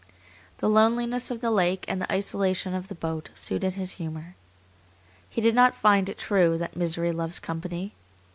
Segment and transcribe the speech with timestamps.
[0.57, 4.35] The loneliness of the lake and the isolation of the boat suited his humor.
[5.29, 7.93] He did not find it true that misery loves company.